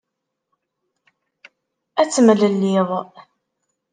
Ad 2.01 2.09
temlelliḍ. 2.13 2.89